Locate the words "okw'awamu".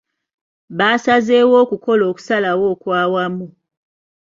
2.73-3.45